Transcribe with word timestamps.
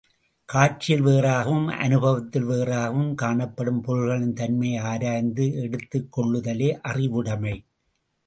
காட்சியில் 0.49 1.03
வேறாகவும் 1.05 1.67
அனுபவத்தில் 1.77 2.47
வேறாகவும் 2.47 3.11
காணப்படும் 3.13 3.81
பொருள்களின் 3.81 4.33
தன்மையை 4.33 4.79
ஆராய்ந்து 4.83 5.45
எடுத்துக் 5.61 6.09
கொள்ளுதலே 6.17 6.79
அறிவுடைமை. 6.81 7.55